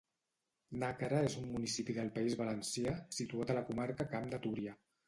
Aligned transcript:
Nàquera 0.83 1.19
és 1.27 1.35
un 1.43 1.45
municipi 1.51 1.97
del 1.99 2.11
País 2.17 2.39
Valencià 2.43 2.95
situat 3.21 3.55
a 3.57 3.61
la 3.61 3.65
comarca 3.71 4.11
Camp 4.17 4.31
de 4.35 4.43
Túria 4.49 4.81